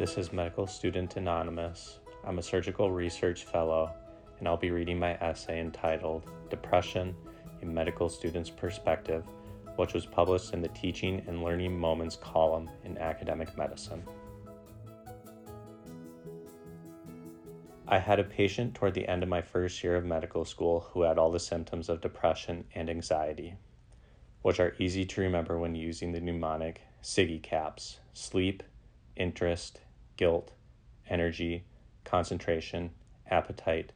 This 0.00 0.16
is 0.16 0.32
Medical 0.32 0.66
Student 0.66 1.18
Anonymous. 1.18 1.98
I'm 2.24 2.38
a 2.38 2.42
surgical 2.42 2.90
research 2.90 3.44
fellow, 3.44 3.92
and 4.38 4.48
I'll 4.48 4.56
be 4.56 4.70
reading 4.70 4.98
my 4.98 5.12
essay 5.16 5.60
entitled 5.60 6.22
Depression 6.48 7.14
A 7.60 7.66
Medical 7.66 8.08
Student's 8.08 8.48
Perspective, 8.48 9.24
which 9.76 9.92
was 9.92 10.06
published 10.06 10.54
in 10.54 10.62
the 10.62 10.68
Teaching 10.68 11.22
and 11.26 11.44
Learning 11.44 11.78
Moments 11.78 12.16
column 12.16 12.70
in 12.82 12.96
Academic 12.96 13.54
Medicine. 13.58 14.02
I 17.86 17.98
had 17.98 18.18
a 18.18 18.24
patient 18.24 18.74
toward 18.74 18.94
the 18.94 19.06
end 19.06 19.22
of 19.22 19.28
my 19.28 19.42
first 19.42 19.84
year 19.84 19.96
of 19.96 20.06
medical 20.06 20.46
school 20.46 20.80
who 20.80 21.02
had 21.02 21.18
all 21.18 21.30
the 21.30 21.38
symptoms 21.38 21.90
of 21.90 22.00
depression 22.00 22.64
and 22.74 22.88
anxiety, 22.88 23.54
which 24.40 24.60
are 24.60 24.74
easy 24.78 25.04
to 25.04 25.20
remember 25.20 25.58
when 25.58 25.74
using 25.74 26.10
the 26.10 26.22
mnemonic 26.22 26.80
SIGECAPS 27.02 27.98
sleep, 28.14 28.62
interest, 29.14 29.80
guilt, 30.20 30.52
energy, 31.08 31.64
concentration, 32.04 32.90
appetite, 33.30 33.90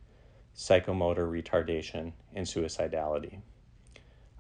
psychomotor 0.57 1.29
retardation, 1.29 2.13
and 2.35 2.47
suicidality. 2.47 3.41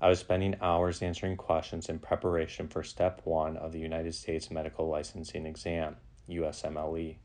I 0.00 0.08
was 0.08 0.18
spending 0.18 0.56
hours 0.62 1.02
answering 1.02 1.36
questions 1.36 1.90
in 1.90 1.98
preparation 1.98 2.68
for 2.68 2.82
step 2.82 3.20
one 3.24 3.58
of 3.58 3.72
the 3.72 3.80
United 3.80 4.14
States 4.14 4.50
Medical 4.50 4.88
Licensing 4.88 5.44
Exam, 5.44 5.96
USMLE. 6.26 7.16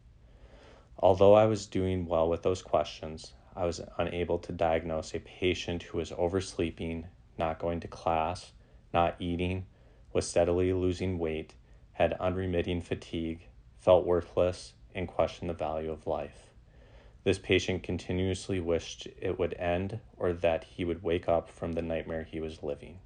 Although 0.98 1.36
I 1.36 1.46
was 1.46 1.66
doing 1.66 2.06
well 2.06 2.28
with 2.28 2.44
those 2.44 2.62
questions, 2.62 3.32
I 3.56 3.64
was 3.64 3.80
unable 3.98 4.40
to 4.40 4.52
diagnose 4.52 5.16
a 5.16 5.22
patient 5.22 5.84
who 5.84 6.00
was 6.00 6.12
oversleeping, 6.12 7.06
not 7.38 7.60
going 7.60 7.80
to 7.80 7.88
class, 7.88 8.52
not 8.94 9.16
eating, 9.20 9.68
was 10.12 10.28
steadily 10.28 10.74
losing 10.74 11.18
weight, 11.18 11.54
had 11.94 12.12
unremitting 12.20 12.82
fatigue, 12.82 13.48
felt 13.90 14.06
worthless, 14.06 14.74
and 14.94 15.08
questioned 15.08 15.50
the 15.50 15.54
value 15.56 15.92
of 15.92 16.06
life. 16.06 16.52
This 17.24 17.40
patient 17.40 17.82
continuously 17.82 18.60
wished 18.60 19.08
it 19.20 19.40
would 19.40 19.56
end 19.56 20.00
or 20.16 20.32
that 20.32 20.64
he 20.64 20.86
would 20.86 21.02
wake 21.02 21.28
up 21.28 21.50
from 21.50 21.72
the 21.72 21.82
nightmare 21.82 22.22
he 22.22 22.40
was 22.40 22.62
living. 22.62 23.00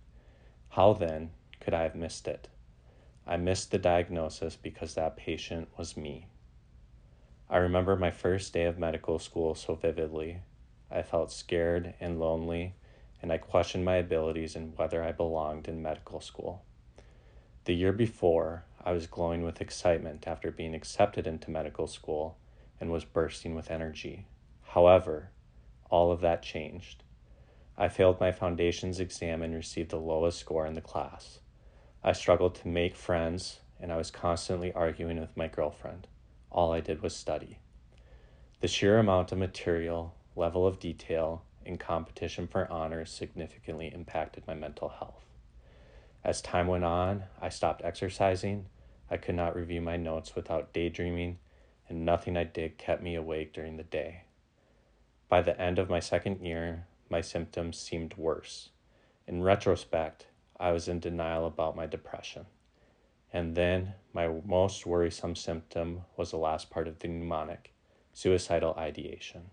How 0.72 0.92
then 0.92 1.30
could 1.62 1.74
I 1.74 1.84
have 1.84 1.96
missed 1.96 2.28
it? 2.28 2.50
I 3.26 3.38
missed 3.38 3.72
the 3.72 3.78
diagnosis 3.78 4.58
because 4.58 4.96
that 4.96 5.16
patient 5.16 5.70
was 5.78 5.96
me. 5.96 6.28
I 7.50 7.60
remember 7.60 7.96
my 7.96 8.12
first 8.12 8.52
day 8.52 8.66
of 8.66 8.78
medical 8.78 9.20
school 9.20 9.56
so 9.56 9.76
vividly. 9.76 10.42
I 10.92 11.02
felt 11.02 11.32
scared 11.32 11.94
and 12.02 12.20
lonely, 12.20 12.74
and 13.22 13.32
I 13.32 13.38
questioned 13.38 13.86
my 13.86 13.96
abilities 13.96 14.58
and 14.58 14.78
whether 14.78 15.02
I 15.02 15.14
belonged 15.14 15.70
in 15.70 15.82
medical 15.82 16.20
school. 16.20 16.66
The 17.66 17.74
year 17.74 17.94
before, 17.94 18.66
I 18.84 18.92
was 18.92 19.08
glowing 19.08 19.44
with 19.44 19.62
excitement 19.62 20.28
after 20.28 20.52
being 20.52 20.76
accepted 20.76 21.26
into 21.26 21.50
medical 21.50 21.88
school 21.88 22.38
and 22.82 22.92
was 22.92 23.06
bursting 23.06 23.56
with 23.56 23.72
energy. 23.72 24.26
However, 24.64 25.30
all 25.90 26.12
of 26.12 26.20
that 26.20 26.44
changed. 26.44 27.04
I 27.78 27.88
failed 27.88 28.20
my 28.20 28.34
foundations 28.34 29.00
exam 29.00 29.42
and 29.42 29.56
received 29.56 29.92
the 29.92 29.98
lowest 29.98 30.40
score 30.40 30.66
in 30.66 30.74
the 30.74 30.82
class. 30.82 31.40
I 32.04 32.12
struggled 32.12 32.56
to 32.56 32.68
make 32.68 32.98
friends, 32.98 33.62
and 33.80 33.94
I 33.94 33.98
was 33.98 34.12
constantly 34.12 34.74
arguing 34.74 35.22
with 35.22 35.38
my 35.38 35.48
girlfriend. 35.48 36.08
All 36.52 36.74
I 36.74 36.82
did 36.82 37.02
was 37.02 37.16
study. 37.16 37.60
The 38.60 38.68
sheer 38.68 39.00
amount 39.00 39.32
of 39.32 39.38
material, 39.38 40.16
level 40.36 40.68
of 40.68 40.80
detail, 40.80 41.44
and 41.66 41.80
competition 41.80 42.46
for 42.46 42.70
honors 42.70 43.10
significantly 43.10 43.90
impacted 43.94 44.46
my 44.46 44.54
mental 44.54 44.90
health. 44.90 45.24
As 46.24 46.42
time 46.42 46.68
went 46.68 46.86
on, 46.86 47.24
I 47.42 47.50
stopped 47.50 47.84
exercising. 47.84 48.68
I 49.12 49.18
could 49.18 49.36
not 49.36 49.56
review 49.56 49.82
my 49.82 49.98
notes 49.98 50.36
without 50.36 50.72
daydreaming, 50.72 51.40
and 51.90 52.06
nothing 52.06 52.38
I 52.38 52.46
did 52.46 52.78
kept 52.78 53.04
me 53.04 53.16
awake 53.16 53.52
during 53.52 53.76
the 53.76 53.84
day. 53.84 54.24
By 55.28 55.42
the 55.42 55.60
end 55.60 55.80
of 55.80 55.90
my 55.90 56.00
second 56.00 56.46
year, 56.46 56.88
my 57.10 57.22
symptoms 57.22 57.78
seemed 57.78 58.16
worse. 58.16 58.70
In 59.28 59.44
retrospect, 59.44 60.28
I 60.60 60.72
was 60.72 60.88
in 60.88 61.00
denial 61.00 61.46
about 61.46 61.76
my 61.76 61.88
depression. 61.88 62.46
And 63.34 63.56
then 63.56 63.96
my 64.14 64.28
most 64.46 64.86
worrisome 64.86 65.36
symptom 65.36 66.02
was 66.16 66.32
the 66.32 66.38
last 66.38 66.70
part 66.70 66.88
of 66.88 67.00
the 67.00 67.08
mnemonic 67.08 67.74
suicidal 68.14 68.76
ideation. 68.78 69.50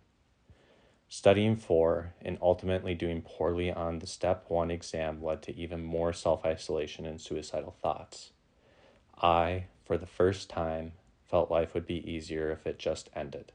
Studying 1.12 1.56
for 1.56 2.15
and 2.22 2.38
ultimately 2.41 2.94
doing 2.94 3.21
poorly 3.21 3.69
on 3.69 3.98
the 3.98 4.06
step 4.06 4.44
one 4.47 4.71
exam 4.71 5.21
led 5.21 5.43
to 5.43 5.56
even 5.56 5.82
more 5.82 6.12
self 6.12 6.44
isolation 6.44 7.04
and 7.04 7.21
suicidal 7.21 7.75
thoughts. 7.82 8.31
I, 9.21 9.65
for 9.84 9.98
the 9.98 10.06
first 10.06 10.48
time, 10.48 10.93
felt 11.28 11.50
life 11.50 11.75
would 11.75 11.84
be 11.84 12.09
easier 12.09 12.53
if 12.53 12.65
it 12.65 12.78
just 12.78 13.10
ended. 13.12 13.50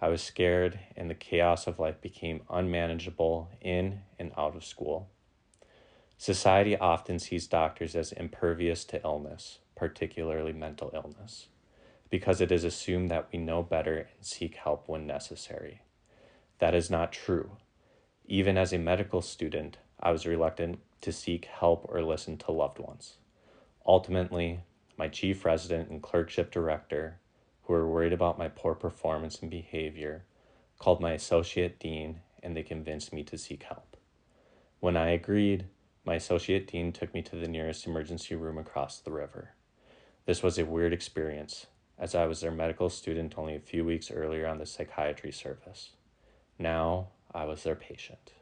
I 0.00 0.08
was 0.08 0.24
scared, 0.24 0.80
and 0.96 1.08
the 1.08 1.14
chaos 1.14 1.68
of 1.68 1.78
life 1.78 2.00
became 2.00 2.42
unmanageable 2.50 3.48
in 3.60 4.00
and 4.18 4.32
out 4.36 4.56
of 4.56 4.64
school. 4.64 5.08
Society 6.18 6.76
often 6.76 7.20
sees 7.20 7.46
doctors 7.46 7.94
as 7.94 8.10
impervious 8.10 8.84
to 8.86 9.00
illness, 9.04 9.60
particularly 9.76 10.52
mental 10.52 10.90
illness, 10.92 11.46
because 12.10 12.40
it 12.40 12.50
is 12.50 12.64
assumed 12.64 13.08
that 13.08 13.28
we 13.32 13.38
know 13.38 13.62
better 13.62 13.98
and 13.98 14.26
seek 14.26 14.56
help 14.56 14.88
when 14.88 15.06
necessary. 15.06 15.82
That 16.58 16.74
is 16.74 16.90
not 16.90 17.12
true. 17.12 17.52
Even 18.26 18.56
as 18.56 18.72
a 18.72 18.78
medical 18.78 19.22
student, 19.22 19.78
I 20.00 20.10
was 20.12 20.26
reluctant 20.26 20.80
to 21.00 21.12
seek 21.12 21.46
help 21.46 21.86
or 21.88 22.02
listen 22.02 22.36
to 22.38 22.52
loved 22.52 22.78
ones. 22.78 23.16
Ultimately, 23.86 24.60
my 24.96 25.08
chief 25.08 25.44
resident 25.44 25.90
and 25.90 26.02
clerkship 26.02 26.50
director, 26.50 27.18
who 27.64 27.72
were 27.72 27.88
worried 27.88 28.12
about 28.12 28.38
my 28.38 28.48
poor 28.48 28.74
performance 28.74 29.40
and 29.40 29.50
behavior, 29.50 30.24
called 30.78 31.00
my 31.00 31.12
associate 31.12 31.78
dean 31.78 32.20
and 32.42 32.56
they 32.56 32.62
convinced 32.62 33.12
me 33.12 33.22
to 33.24 33.38
seek 33.38 33.62
help. 33.64 33.96
When 34.80 34.96
I 34.96 35.10
agreed, 35.10 35.66
my 36.04 36.14
associate 36.14 36.66
dean 36.66 36.92
took 36.92 37.14
me 37.14 37.22
to 37.22 37.36
the 37.36 37.46
nearest 37.46 37.86
emergency 37.86 38.34
room 38.34 38.58
across 38.58 38.98
the 38.98 39.12
river. 39.12 39.54
This 40.26 40.42
was 40.42 40.58
a 40.58 40.64
weird 40.64 40.92
experience, 40.92 41.66
as 41.98 42.14
I 42.14 42.26
was 42.26 42.40
their 42.40 42.50
medical 42.50 42.90
student 42.90 43.34
only 43.36 43.54
a 43.54 43.60
few 43.60 43.84
weeks 43.84 44.10
earlier 44.10 44.46
on 44.46 44.58
the 44.58 44.66
psychiatry 44.66 45.30
service. 45.30 45.90
Now 46.62 47.08
I 47.34 47.44
was 47.44 47.64
their 47.64 47.74
patient. 47.74 48.34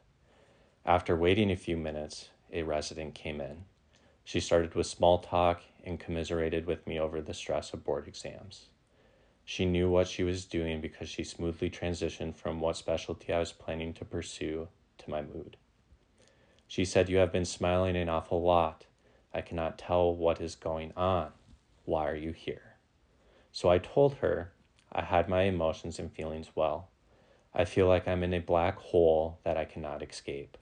After 0.85 1.15
waiting 1.15 1.49
a 1.49 1.55
few 1.55 1.75
minutes, 1.75 2.29
a 2.53 2.61
resident 2.61 3.15
came 3.15 3.41
in. 3.41 3.63
She 4.23 4.39
started 4.39 4.75
with 4.75 4.85
small 4.85 5.17
talk 5.17 5.63
and 5.83 5.99
commiserated 5.99 6.67
with 6.67 6.85
me 6.85 6.99
over 6.99 7.19
the 7.19 7.33
stress 7.33 7.73
of 7.73 7.83
board 7.83 8.07
exams. 8.07 8.67
She 9.43 9.65
knew 9.65 9.89
what 9.89 10.07
she 10.07 10.21
was 10.21 10.45
doing 10.45 10.81
because 10.81 11.09
she 11.09 11.23
smoothly 11.23 11.71
transitioned 11.71 12.35
from 12.35 12.59
what 12.59 12.77
specialty 12.77 13.33
I 13.33 13.39
was 13.39 13.53
planning 13.53 13.91
to 13.95 14.05
pursue 14.05 14.67
to 14.99 15.09
my 15.09 15.23
mood. 15.23 15.57
She 16.67 16.85
said, 16.85 17.09
You 17.09 17.17
have 17.17 17.31
been 17.31 17.43
smiling 17.43 17.95
an 17.95 18.07
awful 18.07 18.43
lot. 18.43 18.85
I 19.33 19.41
cannot 19.41 19.79
tell 19.79 20.15
what 20.15 20.39
is 20.39 20.53
going 20.53 20.93
on. 20.95 21.31
Why 21.85 22.07
are 22.07 22.15
you 22.15 22.33
here? 22.33 22.75
So 23.51 23.69
I 23.69 23.79
told 23.79 24.13
her 24.17 24.51
I 24.91 25.01
had 25.01 25.27
my 25.27 25.41
emotions 25.41 25.97
and 25.97 26.13
feelings 26.13 26.51
well. 26.53 26.90
I 27.53 27.65
feel 27.65 27.87
like 27.87 28.07
I'm 28.07 28.23
in 28.23 28.33
a 28.33 28.39
black 28.39 28.77
hole 28.77 29.39
that 29.43 29.57
I 29.57 29.65
cannot 29.65 30.01
escape. 30.01 30.57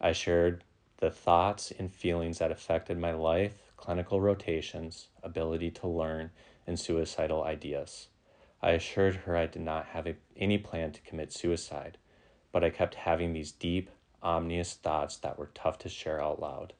I 0.00 0.12
shared 0.12 0.64
the 0.98 1.10
thoughts 1.10 1.72
and 1.78 1.92
feelings 1.92 2.38
that 2.38 2.52
affected 2.52 2.98
my 2.98 3.12
life, 3.12 3.72
clinical 3.76 4.20
rotations, 4.20 5.08
ability 5.22 5.70
to 5.70 5.88
learn, 5.88 6.30
and 6.66 6.78
suicidal 6.78 7.42
ideas. 7.44 8.08
I 8.62 8.72
assured 8.72 9.16
her 9.16 9.36
I 9.36 9.46
did 9.46 9.62
not 9.62 9.86
have 9.86 10.06
a, 10.06 10.16
any 10.36 10.58
plan 10.58 10.92
to 10.92 11.00
commit 11.00 11.32
suicide, 11.32 11.96
but 12.52 12.62
I 12.62 12.68
kept 12.68 12.94
having 12.94 13.32
these 13.32 13.52
deep, 13.52 13.90
ominous 14.22 14.74
thoughts 14.74 15.16
that 15.18 15.38
were 15.38 15.50
tough 15.54 15.78
to 15.78 15.88
share 15.88 16.20
out 16.20 16.40
loud. 16.40 16.74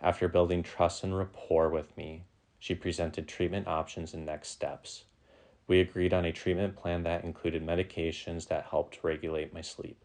After 0.00 0.26
building 0.26 0.62
trust 0.62 1.04
and 1.04 1.16
rapport 1.16 1.68
with 1.68 1.94
me, 1.96 2.24
she 2.58 2.74
presented 2.74 3.28
treatment 3.28 3.68
options 3.68 4.14
and 4.14 4.24
next 4.24 4.48
steps. 4.48 5.04
We 5.66 5.80
agreed 5.80 6.12
on 6.12 6.24
a 6.24 6.32
treatment 6.32 6.76
plan 6.76 7.04
that 7.04 7.24
included 7.24 7.64
medications 7.64 8.48
that 8.48 8.66
helped 8.70 9.02
regulate 9.02 9.54
my 9.54 9.62
sleep. 9.62 10.04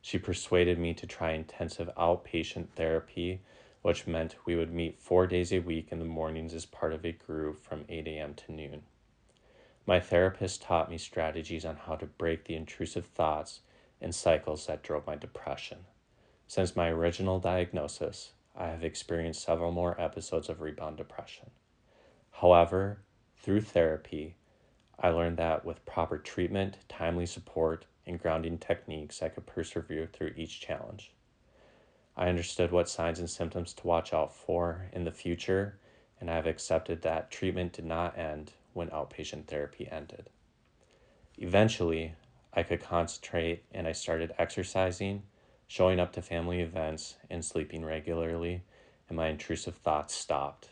She 0.00 0.18
persuaded 0.18 0.78
me 0.78 0.94
to 0.94 1.06
try 1.06 1.32
intensive 1.32 1.88
outpatient 1.96 2.68
therapy, 2.70 3.40
which 3.82 4.06
meant 4.06 4.36
we 4.44 4.56
would 4.56 4.72
meet 4.72 4.98
four 4.98 5.26
days 5.26 5.52
a 5.52 5.60
week 5.60 5.88
in 5.90 5.98
the 5.98 6.04
mornings 6.04 6.54
as 6.54 6.66
part 6.66 6.92
of 6.92 7.04
a 7.04 7.12
group 7.12 7.62
from 7.62 7.84
8 7.88 8.06
a.m. 8.06 8.34
to 8.34 8.52
noon. 8.52 8.82
My 9.86 9.98
therapist 9.98 10.62
taught 10.62 10.90
me 10.90 10.98
strategies 10.98 11.64
on 11.64 11.76
how 11.76 11.96
to 11.96 12.06
break 12.06 12.44
the 12.44 12.54
intrusive 12.54 13.06
thoughts 13.06 13.60
and 14.00 14.14
cycles 14.14 14.66
that 14.66 14.82
drove 14.82 15.06
my 15.06 15.16
depression. 15.16 15.86
Since 16.46 16.76
my 16.76 16.88
original 16.88 17.38
diagnosis, 17.38 18.32
I 18.54 18.66
have 18.66 18.84
experienced 18.84 19.42
several 19.42 19.72
more 19.72 19.98
episodes 20.00 20.48
of 20.48 20.60
rebound 20.60 20.98
depression. 20.98 21.50
However, 22.30 22.98
through 23.36 23.62
therapy, 23.62 24.36
I 24.98 25.08
learned 25.10 25.36
that 25.38 25.64
with 25.64 25.84
proper 25.84 26.18
treatment, 26.18 26.78
timely 26.88 27.26
support, 27.26 27.86
and 28.06 28.20
grounding 28.20 28.58
techniques, 28.58 29.22
I 29.22 29.28
could 29.28 29.46
persevere 29.46 30.06
through 30.06 30.34
each 30.36 30.60
challenge. 30.60 31.12
I 32.16 32.28
understood 32.28 32.70
what 32.72 32.88
signs 32.88 33.18
and 33.18 33.30
symptoms 33.30 33.72
to 33.74 33.86
watch 33.86 34.12
out 34.12 34.34
for 34.34 34.88
in 34.92 35.04
the 35.04 35.12
future, 35.12 35.78
and 36.20 36.30
I 36.30 36.36
have 36.36 36.46
accepted 36.46 37.02
that 37.02 37.30
treatment 37.30 37.72
did 37.72 37.84
not 37.84 38.18
end 38.18 38.52
when 38.74 38.90
outpatient 38.90 39.46
therapy 39.46 39.88
ended. 39.90 40.28
Eventually, 41.38 42.14
I 42.52 42.62
could 42.62 42.82
concentrate 42.82 43.64
and 43.72 43.88
I 43.88 43.92
started 43.92 44.34
exercising, 44.38 45.22
showing 45.66 45.98
up 45.98 46.12
to 46.12 46.22
family 46.22 46.60
events, 46.60 47.16
and 47.30 47.44
sleeping 47.44 47.84
regularly, 47.84 48.62
and 49.08 49.16
my 49.16 49.28
intrusive 49.28 49.76
thoughts 49.76 50.14
stopped. 50.14 50.68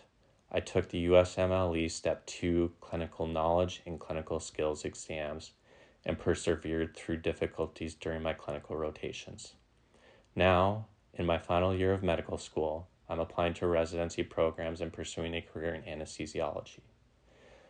I 0.52 0.58
took 0.60 0.88
the 0.88 1.06
USMLE 1.06 1.88
Step 1.90 2.26
2 2.26 2.72
clinical 2.80 3.26
knowledge 3.26 3.82
and 3.86 4.00
clinical 4.00 4.40
skills 4.40 4.84
exams 4.84 5.52
and 6.04 6.18
persevered 6.18 6.96
through 6.96 7.18
difficulties 7.18 7.94
during 7.94 8.22
my 8.22 8.32
clinical 8.32 8.76
rotations. 8.76 9.54
Now, 10.34 10.86
in 11.14 11.24
my 11.24 11.38
final 11.38 11.74
year 11.74 11.92
of 11.92 12.02
medical 12.02 12.36
school, 12.36 12.88
I'm 13.08 13.20
applying 13.20 13.54
to 13.54 13.66
residency 13.66 14.22
programs 14.24 14.80
and 14.80 14.92
pursuing 14.92 15.34
a 15.34 15.42
career 15.42 15.74
in 15.74 15.82
anesthesiology. 15.82 16.80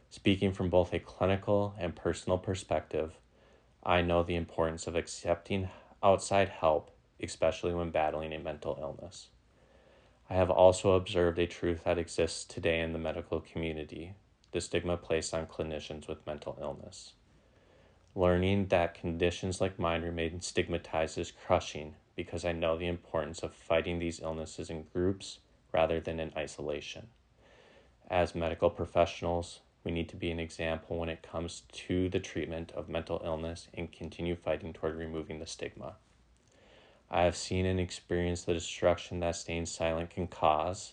Speaking 0.09 0.53
from 0.53 0.71
both 0.71 0.95
a 0.95 0.99
clinical 0.99 1.75
and 1.79 1.95
personal 1.95 2.39
perspective, 2.39 3.13
I 3.83 4.03
know 4.03 4.23
the 4.23 4.37
importance 4.37 4.87
of 4.87 4.97
accepting 4.97 5.69
outside 6.03 6.49
help, 6.49 6.91
especially 7.23 7.75
when 7.75 7.91
battling 7.91 8.33
a 8.33 8.39
mental 8.39 8.79
illness. 8.81 9.29
I 10.33 10.35
have 10.35 10.51
also 10.51 10.93
observed 10.93 11.41
a 11.41 11.49
truth 11.49 11.83
that 11.85 11.99
exists 11.99 12.45
today 12.45 12.81
in 12.81 12.93
the 12.93 13.01
medical 13.01 13.41
community 13.41 14.15
the 14.53 14.61
stigma 14.61 14.97
placed 14.97 15.35
on 15.35 15.47
clinicians 15.47 16.07
with 16.07 16.25
mental 16.25 16.57
illness. 16.61 17.15
Learning 18.15 18.67
that 18.67 18.95
conditions 18.95 19.61
like 19.61 19.79
mine 19.79 20.03
remain 20.03 20.41
stigmatized 20.41 21.19
is 21.19 21.33
crushing 21.33 21.97
because 22.15 22.45
I 22.45 22.53
know 22.53 22.79
the 22.79 22.87
importance 22.87 23.41
of 23.41 23.53
fighting 23.53 23.99
these 23.99 24.21
illnesses 24.21 24.71
in 24.71 24.87
groups 24.93 25.39
rather 25.73 26.01
than 26.01 26.21
in 26.21 26.33
isolation. 26.37 27.09
As 28.09 28.35
medical 28.35 28.71
professionals, 28.71 29.61
we 29.83 29.91
need 29.91 30.09
to 30.11 30.17
be 30.17 30.31
an 30.31 30.41
example 30.41 30.99
when 30.99 31.09
it 31.09 31.23
comes 31.23 31.63
to 31.73 32.09
the 32.09 32.21
treatment 32.21 32.71
of 32.73 32.89
mental 32.89 33.21
illness 33.25 33.67
and 33.75 33.91
continue 33.91 34.37
fighting 34.37 34.73
toward 34.73 34.97
removing 34.97 35.41
the 35.41 35.47
stigma. 35.47 35.97
I 37.11 37.23
have 37.23 37.37
seen 37.37 37.67
and 37.67 37.81
experienced 37.81 38.47
the 38.47 38.55
destruction 38.55 39.19
that 39.21 39.35
staying 39.35 39.67
silent 39.67 40.11
can 40.11 40.29
cause. 40.29 40.93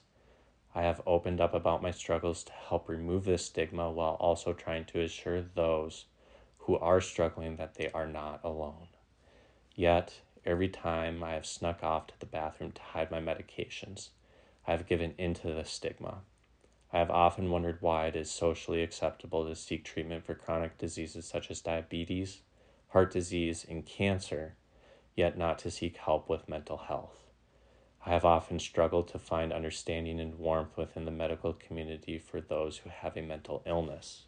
I 0.74 0.82
have 0.82 1.02
opened 1.06 1.40
up 1.40 1.54
about 1.54 1.84
my 1.84 1.92
struggles 1.92 2.44
to 2.46 2.52
help 2.54 2.90
remove 2.90 3.26
this 3.26 3.46
stigma 3.46 3.92
while 3.92 4.16
also 4.16 4.54
trying 4.54 4.86
to 4.86 5.02
assure 5.02 5.42
those 5.42 6.06
who 6.60 6.78
are 6.80 7.02
struggling 7.02 7.58
that 7.58 7.76
they 7.76 7.92
are 7.92 8.08
not 8.08 8.44
alone. 8.44 8.88
Yet, 9.76 10.22
every 10.44 10.70
time 10.70 11.24
I 11.24 11.34
have 11.34 11.46
snuck 11.46 11.84
off 11.84 12.08
to 12.08 12.20
the 12.20 12.26
bathroom 12.26 12.72
to 12.72 12.82
hide 12.82 13.12
my 13.12 13.20
medications, 13.20 14.10
I 14.66 14.72
have 14.72 14.88
given 14.88 15.14
into 15.20 15.54
the 15.54 15.66
stigma. 15.66 16.22
I 16.92 16.98
have 16.98 17.12
often 17.12 17.52
wondered 17.52 17.78
why 17.82 18.08
it 18.08 18.16
is 18.16 18.32
socially 18.32 18.82
acceptable 18.82 19.46
to 19.48 19.56
seek 19.56 19.84
treatment 19.84 20.26
for 20.26 20.34
chronic 20.34 20.78
diseases 20.78 21.26
such 21.28 21.52
as 21.52 21.62
diabetes, 21.62 22.42
heart 22.90 23.12
disease, 23.12 23.66
and 23.70 23.86
cancer, 23.86 24.56
yet 25.18 25.38
not 25.38 25.60
to 25.60 25.72
seek 25.72 25.98
help 25.98 26.30
with 26.30 26.48
mental 26.48 26.78
health. 26.78 27.26
I 28.06 28.12
have 28.12 28.24
often 28.24 28.60
struggled 28.60 29.10
to 29.10 29.20
find 29.20 29.52
understanding 29.52 30.22
and 30.22 30.40
warmth 30.40 30.78
within 30.78 31.04
the 31.04 31.12
medical 31.12 31.52
community 31.52 32.20
for 32.20 32.40
those 32.40 32.78
who 32.78 32.90
have 32.90 33.18
a 33.18 33.22
mental 33.22 33.64
illness. 33.66 34.28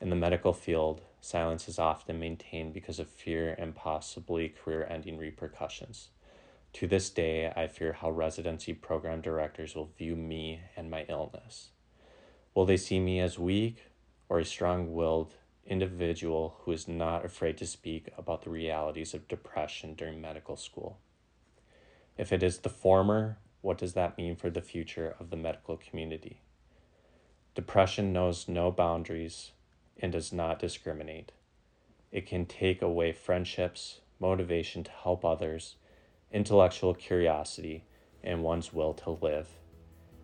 In 0.00 0.10
the 0.10 0.16
medical 0.16 0.52
field, 0.52 1.00
silence 1.20 1.66
is 1.66 1.78
often 1.78 2.20
maintained 2.20 2.74
because 2.74 2.98
of 2.98 3.08
fear 3.08 3.56
and 3.58 3.74
possibly 3.74 4.50
career 4.50 4.86
ending 4.88 5.16
repercussions. 5.16 6.10
To 6.74 6.86
this 6.86 7.08
day, 7.08 7.52
I 7.56 7.66
fear 7.66 7.94
how 7.94 8.10
residency 8.10 8.74
program 8.74 9.22
directors 9.22 9.74
will 9.74 9.90
view 9.96 10.14
me 10.14 10.60
and 10.76 10.90
my 10.90 11.06
illness. 11.08 11.70
Will 12.54 12.66
they 12.66 12.76
see 12.76 13.00
me 13.00 13.20
as 13.20 13.38
weak 13.38 13.86
or 14.28 14.38
a 14.38 14.44
strong 14.44 14.92
willed 14.92 15.34
individual 15.66 16.56
who 16.60 16.72
is 16.72 16.86
not 16.86 17.24
afraid 17.24 17.56
to 17.58 17.66
speak 17.66 18.08
about 18.18 18.42
the 18.42 18.50
realities 18.50 19.14
of 19.14 19.28
depression 19.28 19.94
during 19.94 20.20
medical 20.20 20.56
school? 20.56 20.98
If 22.16 22.32
it 22.32 22.42
is 22.42 22.58
the 22.58 22.68
former, 22.68 23.38
what 23.60 23.78
does 23.78 23.94
that 23.94 24.18
mean 24.18 24.36
for 24.36 24.50
the 24.50 24.60
future 24.60 25.16
of 25.18 25.30
the 25.30 25.36
medical 25.36 25.76
community? 25.76 26.40
Depression 27.54 28.12
knows 28.12 28.48
no 28.48 28.70
boundaries, 28.70 29.52
and 30.00 30.12
does 30.12 30.32
not 30.32 30.58
discriminate. 30.58 31.32
It 32.10 32.26
can 32.26 32.46
take 32.46 32.82
away 32.82 33.12
friendships, 33.12 34.00
motivation 34.20 34.84
to 34.84 34.90
help 34.90 35.24
others, 35.24 35.76
intellectual 36.32 36.94
curiosity, 36.94 37.84
and 38.22 38.42
one's 38.42 38.72
will 38.72 38.94
to 38.94 39.10
live. 39.10 39.48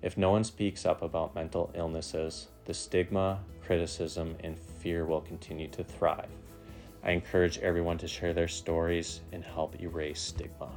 If 0.03 0.17
no 0.17 0.31
one 0.31 0.45
speaks 0.45 0.87
up 0.87 1.03
about 1.03 1.35
mental 1.35 1.71
illnesses, 1.75 2.49
the 2.65 2.73
stigma, 2.73 3.41
criticism, 3.63 4.35
and 4.43 4.59
fear 4.59 5.05
will 5.05 5.21
continue 5.21 5.69
to 5.69 5.85
thrive. 5.85 6.31
I 7.03 7.11
encourage 7.11 7.59
everyone 7.59 7.99
to 7.99 8.09
share 8.09 8.33
their 8.33 8.49
stories 8.49 9.21
and 9.33 9.45
help 9.45 9.81
erase 9.81 10.21
stigma. 10.21 10.71